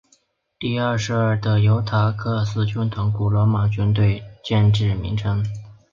[0.57, 5.45] 第二十二德尤塔卢斯军团古罗马军队建制名称。